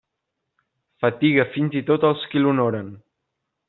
Fatiga 1.05 1.47
fins 1.59 1.79
i 1.83 1.85
tot 1.93 2.09
els 2.13 2.27
qui 2.33 2.45
l'honoren. 2.45 2.93